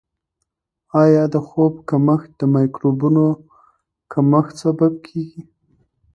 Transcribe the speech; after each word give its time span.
آیا 1.03 1.23
د 1.33 1.35
خوب 1.47 1.73
کمښت 1.89 2.29
د 2.39 2.41
مایکروبونو 2.53 3.25
کمښت 4.11 4.53
سبب 4.63 4.93
کیږي؟ 5.05 5.43